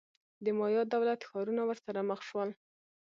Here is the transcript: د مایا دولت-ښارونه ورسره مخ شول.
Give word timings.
د 0.43 0.45
مایا 0.57 0.83
دولت-ښارونه 0.93 1.61
ورسره 1.65 1.99
مخ 2.09 2.19
شول. 2.29 2.49